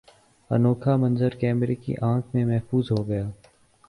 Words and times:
انوکھا 0.49 0.95
منظر 0.95 1.35
کیمرے 1.35 1.75
کی 1.75 1.95
آنکھ 2.01 2.35
میں 2.35 2.45
محفوظ 2.45 2.91
ہوگیا 2.91 3.23